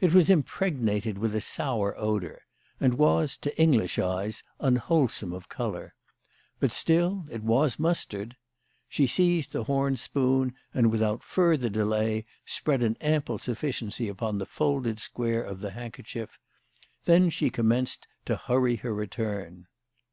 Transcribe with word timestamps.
It 0.00 0.12
was 0.12 0.28
impregnated 0.30 1.16
with 1.16 1.32
a 1.32 1.40
sour 1.40 1.96
odour, 1.96 2.42
and 2.80 2.94
was, 2.98 3.36
to 3.36 3.56
Eng 3.56 3.70
lish 3.74 4.00
eyes, 4.00 4.42
unwholesome 4.58 5.32
of 5.32 5.48
colour. 5.48 5.94
But 6.58 6.72
still 6.72 7.26
it 7.30 7.44
was 7.44 7.78
mustard. 7.78 8.36
She 8.88 9.06
seized 9.06 9.52
the 9.52 9.62
horn 9.62 9.96
spoon, 9.96 10.54
and 10.74 10.90
without 10.90 11.22
further 11.22 11.68
delay 11.68 12.24
spread 12.44 12.82
an 12.82 12.96
ample 13.00 13.38
sufficiency 13.38 14.10
on 14.10 14.38
the 14.38 14.44
folded 14.44 14.98
square 14.98 15.44
of 15.44 15.60
the 15.60 15.70
handkerchief. 15.70 16.40
Then 17.04 17.30
she 17.30 17.48
commenced 17.48 18.08
to 18.24 18.34
hurry 18.34 18.74
her 18.74 18.92
return. 18.92 19.68